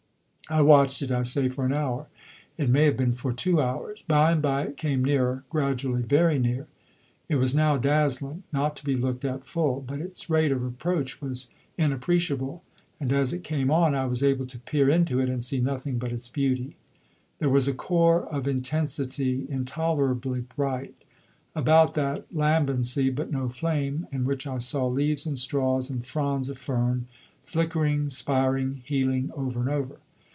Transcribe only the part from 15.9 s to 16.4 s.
but its